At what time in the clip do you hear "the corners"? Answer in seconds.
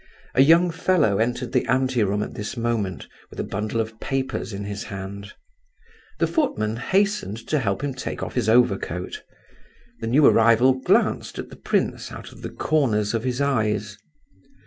12.41-13.13